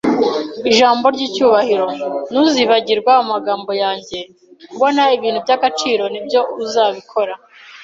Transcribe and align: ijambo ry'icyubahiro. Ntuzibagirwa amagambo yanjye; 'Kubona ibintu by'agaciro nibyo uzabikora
ijambo 0.69 1.05
ry'icyubahiro. 1.15 1.87
Ntuzibagirwa 2.31 3.11
amagambo 3.23 3.71
yanjye; 3.83 4.19
'Kubona 4.27 5.01
ibintu 5.17 5.39
by'agaciro 5.45 6.03
nibyo 6.09 6.41
uzabikora 6.63 7.33